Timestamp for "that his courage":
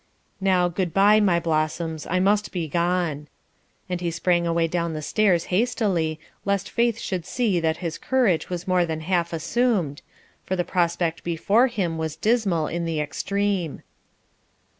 7.59-8.49